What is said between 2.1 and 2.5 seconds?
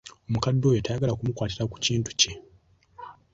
kye.